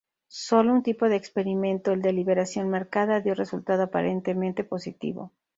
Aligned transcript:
Sólo 0.29 0.73
un 0.73 0.81
tipo 0.81 1.09
de 1.09 1.15
experimento, 1.15 1.91
el 1.91 2.01
de 2.01 2.11
'liberación 2.11 2.69
marcada', 2.71 3.21
dio 3.21 3.35
resultado 3.35 3.83
aparentemente 3.83 4.63
positivo. 4.63 5.31